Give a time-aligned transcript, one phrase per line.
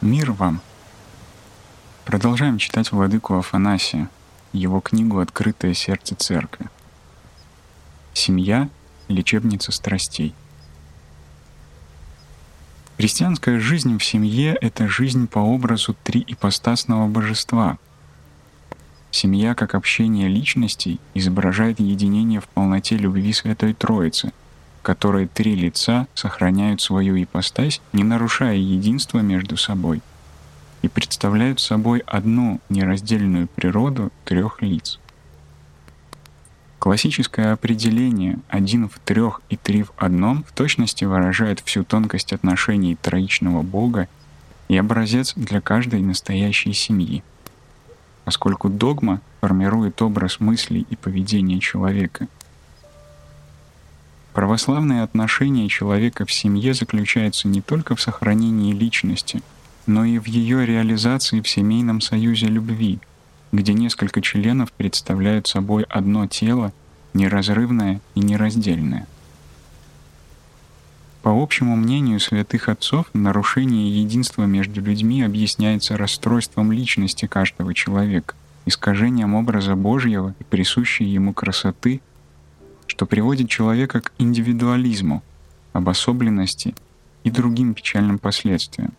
[0.00, 0.60] Мир вам!
[2.04, 4.08] Продолжаем читать Владыку Афанасия,
[4.52, 6.68] его книгу «Открытое сердце церкви».
[8.14, 8.68] Семья—
[9.08, 10.36] лечебница страстей.
[12.96, 17.76] Христианская жизнь в семье— это жизнь по образу триипостасного божества.
[19.10, 24.32] Семья, как общение личностей, изображает единение в полноте любви Святой Троицы—
[24.82, 30.02] которой три лица сохраняют свою ипостась, не нарушая единства между собой,
[30.82, 34.98] и представляют собой одну нераздельную природу трех лиц.
[36.78, 42.94] Классическое определение «один в трех и три в одном» в точности выражает всю тонкость отношений
[42.94, 44.08] троичного Бога
[44.68, 47.24] и образец для каждой настоящей семьи.
[48.24, 52.28] Поскольку догма формирует образ мыслей и поведения человека—
[54.32, 59.42] Православное отношение человека в семье заключается не только в сохранении личности,
[59.86, 63.00] но и в ее реализации в семейном союзе любви,
[63.52, 66.72] где несколько членов представляют собой одно тело,
[67.14, 69.06] неразрывное и нераздельное.
[71.22, 78.34] По общему мнению святых отцов, нарушение единства между людьми объясняется расстройством личности каждого человека,
[78.66, 82.00] искажением образа Божьего и присущей ему красоты
[82.88, 85.22] что приводит человека к индивидуализму,
[85.72, 86.74] обособленности
[87.22, 88.92] и другим печальным последствиям.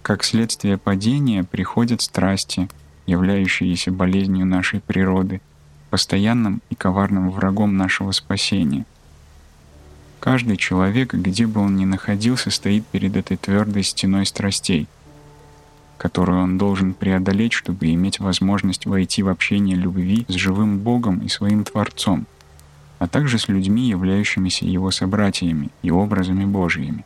[0.00, 2.68] Как следствие падения приходят страсти,
[3.06, 5.42] являющиеся болезнью нашей природы,
[5.90, 8.86] постоянным и коварным врагом нашего спасения.
[10.20, 14.88] Каждый человек, где бы он ни находился, стоит перед этой твердой стеной страстей—
[15.98, 21.28] которую он должен преодолеть, чтобы иметь возможность войти в общение любви с живым Богом и
[21.28, 22.26] своим Творцом,
[22.98, 27.04] а также с людьми, являющимися его собратьями и образами Божьими.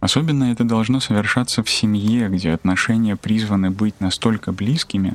[0.00, 5.14] Особенно это должно совершаться в семье, где отношения призваны быть настолько близкими,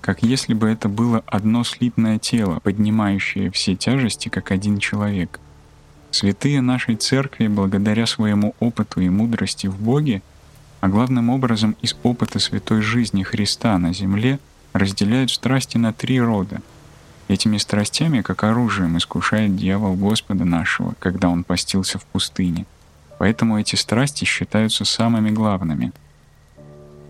[0.00, 5.40] как если бы это было одно слитное тело, поднимающее все тяжести, как один человек.
[6.10, 10.22] Святые нашей Церкви, благодаря своему опыту и мудрости в Боге,
[10.80, 14.38] а главным образом из опыта святой жизни Христа на земле
[14.72, 16.62] разделяют страсти на три рода.
[17.28, 22.66] Этими страстями, как оружием, искушает дьявол Господа нашего, когда он постился в пустыне.
[23.18, 25.92] Поэтому эти страсти считаются самыми главными.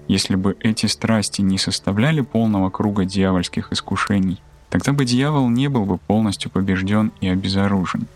[0.09, 5.85] Если бы эти страсти не составляли полного круга дьявольских искушений, тогда бы дьявол не был
[5.85, 8.09] бы полностью побежден и обезоружен.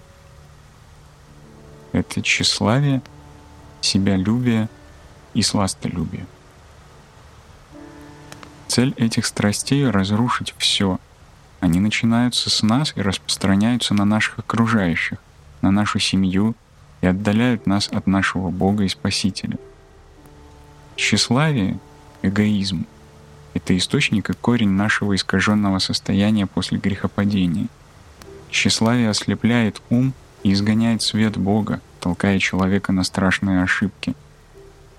[1.92, 3.00] Это тщеславие,
[3.81, 4.69] себялюбие—
[5.34, 6.27] и сластолюбие.
[8.69, 10.99] Цель этих страстей— разрушить все.
[11.61, 15.19] Они начинаются с нас и распространяются на наших окружающих,
[15.61, 16.55] на нашу семью
[17.00, 19.59] и отдаляют нас от нашего Бога и Спасителя.
[20.97, 21.78] Тщеславие—
[22.22, 22.87] эгоизм.
[23.53, 27.69] Это источник и корень нашего искаженного состояния после грехопадения.
[28.51, 30.12] Тщеславие ослепляет ум
[30.43, 34.15] и изгоняет свет Бога, толкая человека на страшные ошибки—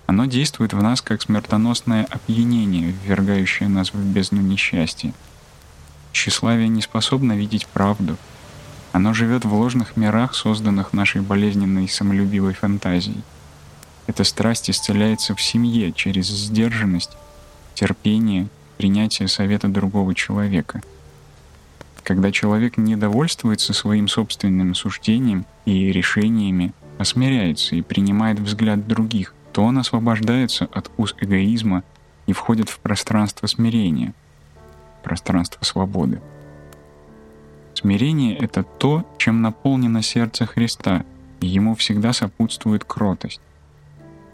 [0.06, 5.12] оно действует в нас как смертоносное опьянение, ввергающее нас в бездну несчастья.
[6.12, 8.16] Тщеславие не способно видеть правду.
[8.92, 13.22] Оно живет в ложных мирах, созданных нашей болезненной самолюбивой фантазией.
[14.06, 17.16] Эта страсть исцеляется в семье через сдержанность,
[17.74, 20.82] терпение, принятие совета другого человека.
[22.04, 29.34] Когда человек не довольствуется своим собственным суждением и решениями, а смиряется и принимает взгляд других,
[29.56, 31.82] то он освобождается от уз эгоизма
[32.26, 34.12] и входит в пространство смирения,
[35.02, 36.20] пространство свободы.
[37.72, 41.06] Смирение— это то, чем наполнено сердце Христа,
[41.40, 43.40] и ему всегда сопутствует кротость.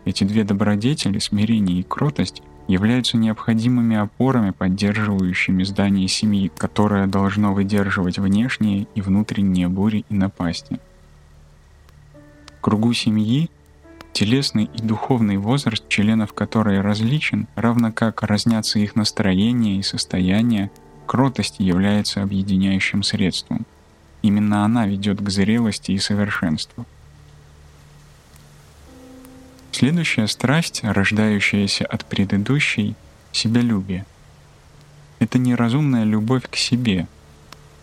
[0.04, 8.18] Эти две добродетели, смирение и кротость, являются необходимыми опорами, поддерживающими здание семьи, которое должно выдерживать
[8.18, 10.80] внешние и внутренние бури и напасти.
[12.58, 13.50] В кругу семьи
[14.12, 20.70] Телесный и духовный возраст членов которой различен, равно как разнятся их настроение и состояние,
[21.06, 23.64] кротость является объединяющим средством.
[24.20, 26.84] Именно она ведет к зрелости и совершенству.
[29.72, 32.94] Следующая страсть, рождающаяся от предыдущей—
[33.32, 34.04] себялюбие.
[35.18, 37.06] Это неразумная любовь к себе—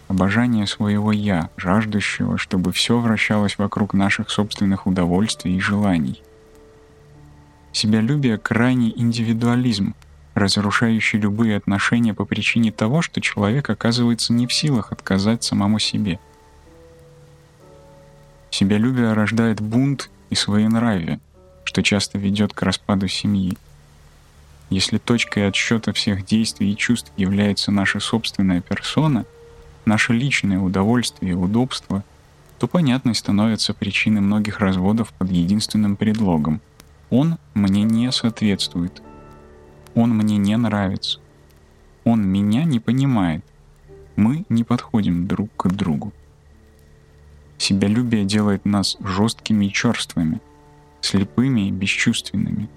[0.10, 6.22] обожание своего «я», жаждущего, чтобы все вращалось вокруг наших собственных удовольствий и желаний.
[7.72, 9.94] Себялюбие— крайний индивидуализм,
[10.34, 16.20] разрушающий любые отношения по причине того, что человек оказывается не в силах отказать самому себе.
[18.50, 21.20] Себялюбие рождает бунт и своенравие,
[21.64, 23.60] что часто ведет к распаду семьи.
[24.72, 29.26] Если точкой отсчета всех действий и чувств является наша собственная персона,
[29.86, 32.04] наше личное удовольствие и удобство,
[32.58, 36.62] то понятной становится причиной многих разводов под единственным предлогом.
[37.10, 39.02] Он мне не соответствует.
[39.96, 41.20] Он мне не нравится.
[42.04, 43.44] Он меня не понимает.
[44.16, 46.14] Мы не подходим друг к другу.
[47.58, 50.40] Себялюбие делает нас жесткими и черствыми,
[51.02, 52.70] слепыми и бесчувственными.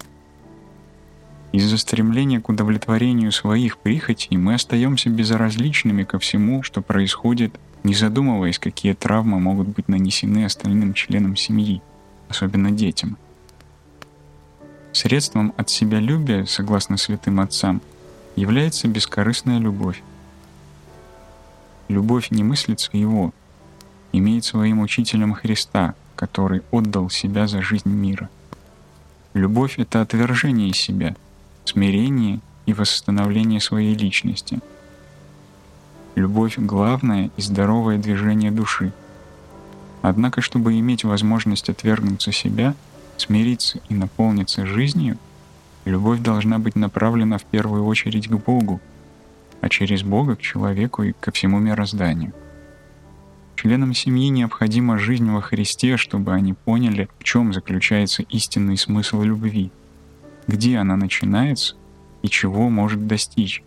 [1.53, 7.53] Из-за стремления к удовлетворению своих прихотей мы остаемся безразличными ко всему, что происходит,
[7.83, 11.83] не задумываясь, какие травмы могут быть нанесены остальным членам семьи,
[12.27, 13.17] особенно детям.
[14.93, 17.81] Средством от себя любия, согласно святым отцам,
[18.35, 20.01] является бескорыстная любовь.
[21.87, 23.31] Любовь не мыслится его,
[24.11, 28.31] имеет своим учителем Христа, который отдал себя за жизнь мира.
[29.35, 31.15] Любовь— это отвержение себя,
[31.65, 34.59] смирение и восстановление своей личности.
[36.15, 38.91] Любовь— главное и здоровое движение души.
[40.01, 42.75] Однако, чтобы иметь возможность отвергнуться себя,
[43.17, 45.17] смириться и наполниться жизнью,
[45.85, 48.79] любовь должна быть направлена в первую очередь к Богу,
[49.61, 52.33] а через Бога к человеку и ко всему мирозданию.
[53.55, 59.71] Членам семьи необходима жизнь во Христе, чтобы они поняли, в чем заключается истинный смысл любви,
[60.47, 61.75] где она начинается
[62.21, 63.63] и чего может достичь,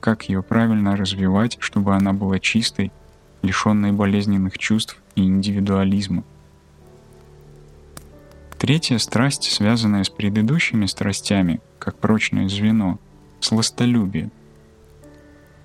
[0.00, 2.92] как ее правильно развивать, чтобы она была чистой,
[3.42, 6.24] лишенной болезненных чувств и индивидуализма.
[8.58, 12.98] Третья страсть, связанная с предыдущими страстями, как прочное звено,
[13.40, 14.30] сластолюбие–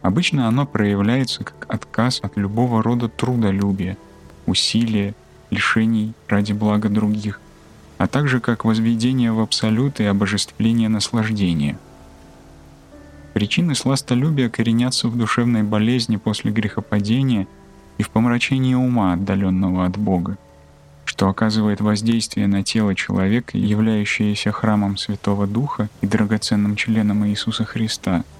[0.05, 3.97] Обычно оно проявляется как отказ от любого рода трудолюбия,
[4.45, 5.15] усилия,
[5.49, 7.41] лишений ради блага других,
[8.05, 11.79] а также как возведение в абсолют и обожествление наслаждения.
[13.33, 17.47] Причины сластолюбия коренятся в душевной болезни после грехопадения
[17.97, 20.37] и в помрачении ума, отдаленного от Бога,
[21.03, 28.23] что оказывает воздействие на тело человека, являющееся храмом Святого Духа и драгоценным членом Иисуса Христа–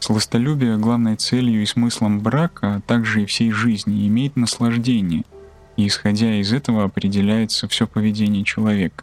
[0.00, 5.24] Сластолюбие главной целью и смыслом брака, а также и всей жизни, имеет наслаждение,
[5.80, 9.02] и исходя из этого определяется все поведение человека.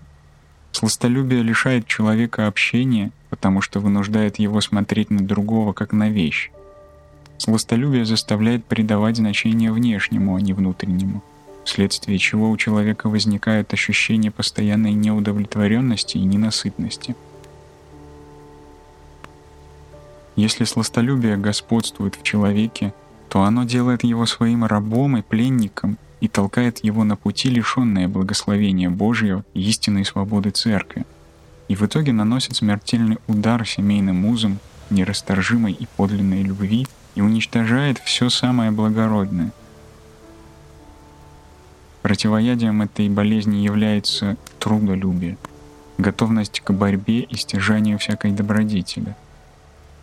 [0.72, 6.52] Сластолюбие лишает человека общения, потому что вынуждает его смотреть на другого как на вещь.
[7.40, 11.24] Сластолюбие заставляет придавать значение внешнему, а не внутреннему,
[11.66, 17.16] вследствие чего у человека возникает ощущение постоянной неудовлетворенности и ненасытности–
[20.38, 22.94] Если сластолюбие господствует в человеке,
[23.28, 28.90] то оно делает его своим рабом и пленником и толкает его на пути, лишенные благословения
[28.90, 31.06] Божьего и истинной свободы Церкви,
[31.68, 34.60] и в итоге наносит смертельный удар семейным узам
[34.90, 39.52] нерасторжимой и подлинной любви и уничтожает все самое благородное.
[42.02, 45.38] Противоядием этой болезни является трудолюбие,
[45.98, 49.16] готовность к борьбе и стяжанию всякой добродетели–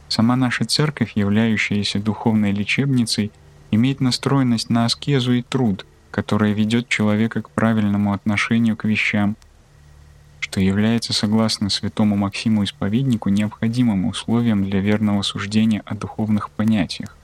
[0.08, 3.32] Сама наша церковь, являющаяся духовной лечебницей,
[3.70, 9.35] имеет настроенность на аскезу и труд, которая ведет человека к правильному отношению к вещам,
[10.38, 17.16] что является, согласно святому Максиму Исповеднику, необходимым условием для верного суждения о духовных понятиях.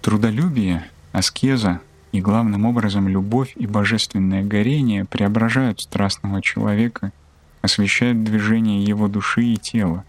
[0.00, 1.80] Трудолюбие, аскеза
[2.10, 7.12] и главным образом любовь и божественное горение преображают страстного человека,
[7.60, 10.04] освещают движение его души и тела,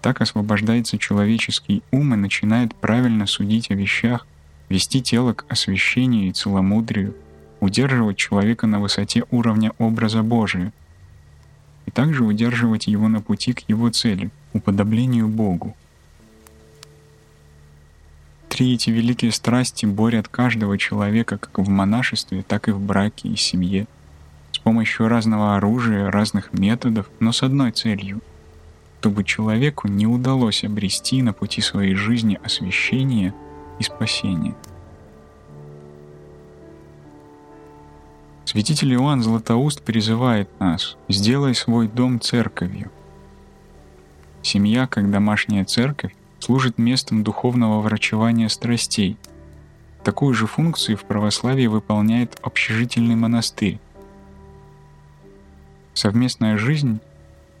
[0.00, 4.26] так освобождается человеческий ум и начинает правильно судить о вещах,
[4.72, 7.14] вести тело к освящению и целомудрию,
[7.60, 10.72] удерживать человека на высоте уровня образа Божия
[11.86, 15.76] и также удерживать его на пути к его цели— уподоблению Богу.
[18.48, 23.36] Три эти великие страсти борят каждого человека как в монашестве, так и в браке и
[23.36, 23.86] семье,
[24.52, 28.20] с помощью разного оружия, разных методов, но с одной целью—
[29.02, 33.34] чтобы человеку не удалось обрести на пути своей жизни освящение
[33.78, 34.54] и спасение.
[38.44, 42.90] Святитель Иоанн Златоуст призывает нас «Сделай свой дом церковью».
[44.42, 49.16] Семья, как домашняя церковь, служит местом духовного врачевания страстей.
[50.02, 53.78] Такую же функцию в православии выполняет общежительный монастырь.
[55.94, 57.00] Совместная жизнь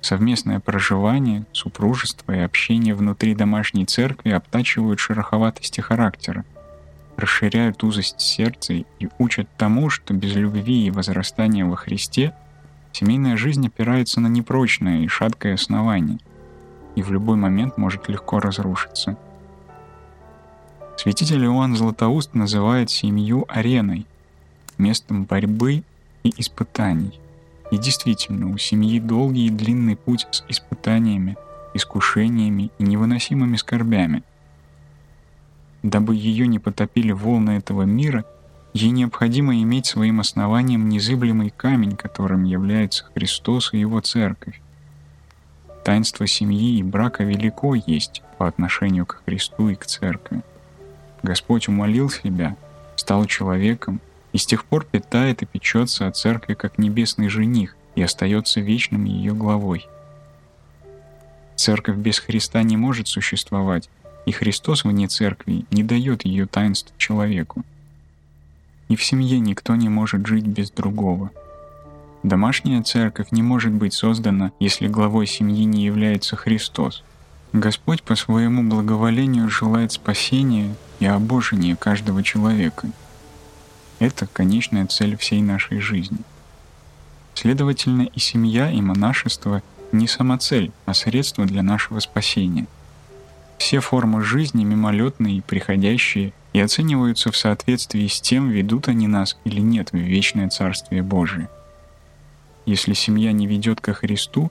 [0.02, 6.44] Совместное проживание, супружество и общение внутри домашней церкви обтачивают шероховатости характера,
[7.16, 12.34] расширяют узость сердца и учат тому, что без любви и возрастания во Христе
[12.92, 16.18] семейная жизнь опирается на непрочное и шаткое основание
[16.96, 19.16] и в любой момент может легко разрушиться.
[20.96, 24.04] Святитель Иоанн Златоуст называет семью ареной,
[24.78, 25.84] местом борьбы
[26.22, 27.18] и испытаний.
[27.72, 31.38] И действительно, у семьи долгий и длинный путь с испытаниями,
[31.72, 34.24] искушениями и невыносимыми скорбями.
[35.82, 38.26] Дабы ее не потопили волны этого мира,
[38.74, 44.60] ей необходимо иметь своим основанием незыблемый камень, которым является Христос и Его Церковь.
[45.82, 50.42] Таинство семьи и брака велико есть по отношению к Христу и к Церкви.
[51.22, 52.54] Господь умолил себя,
[52.96, 54.02] стал человеком
[54.32, 59.04] и с тех пор питает и печется о церкви как небесный жених и остается вечным
[59.04, 59.86] ее главой.
[61.56, 63.90] Церковь без Христа не может существовать,
[64.24, 67.62] и Христос вне церкви не дает ее таинств человеку.
[68.88, 71.30] И в семье никто не может жить без другого.
[72.22, 77.02] Домашняя церковь не может быть создана, если главой семьи не является Христос.
[77.52, 82.88] Господь по своему благоволению желает спасения и обожения каждого человека—
[84.02, 86.18] это конечная цель всей нашей жизни.
[87.34, 92.66] Следовательно, и семья, и монашество не сама цель, а средство для нашего спасения.
[93.58, 99.38] Все формы жизни мимолетные и приходящие и оцениваются в соответствии с тем, ведут они нас
[99.44, 101.48] или нет в вечное Царствие Божие.
[102.66, 104.50] Если семья не ведет ко Христу,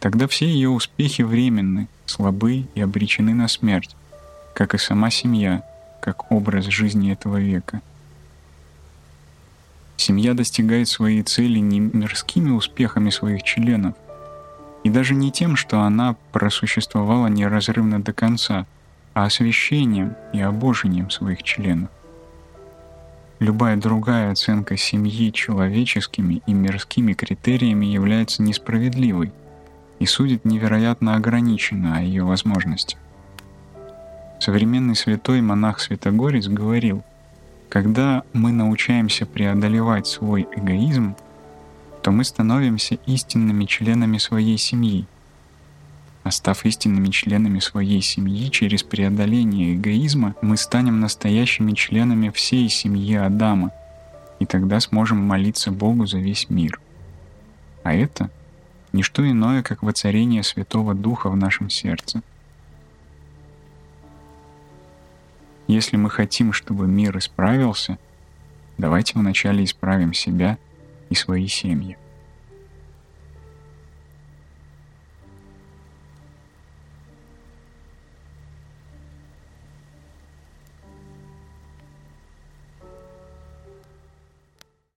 [0.00, 3.94] тогда все ее успехи временны, слабы и обречены на смерть,
[4.54, 5.62] как и сама семья,
[6.00, 7.82] как образ жизни этого века—
[9.98, 13.94] Семья достигает своей цели не мирскими успехами своих членов,
[14.84, 18.64] и даже не тем, что она просуществовала неразрывно до конца,
[19.12, 21.90] а освящением и обожением своих членов.
[23.40, 29.32] Любая другая оценка семьи человеческими и мирскими критериями является несправедливой
[29.98, 33.00] и судит невероятно ограниченно о ее возможностях.
[34.38, 37.02] Современный святой монах Святогорец говорил–
[37.68, 41.16] когда мы научаемся преодолевать свой эгоизм,
[42.02, 45.06] то мы становимся истинными членами своей семьи.
[46.24, 53.14] А став истинными членами своей семьи через преодоление эгоизма, мы станем настоящими членами всей семьи
[53.14, 53.70] Адама,
[54.38, 56.80] и тогда сможем молиться Богу за весь мир.
[57.82, 58.30] А это—
[58.92, 62.22] не что иное, как воцарение Святого Духа в нашем сердце—
[65.68, 67.98] Если мы хотим, чтобы мир исправился,
[68.78, 70.56] давайте вначале исправим себя
[71.10, 71.98] и свои семьи.